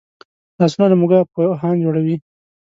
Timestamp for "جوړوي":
1.83-2.15